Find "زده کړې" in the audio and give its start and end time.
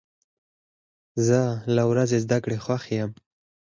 2.25-2.57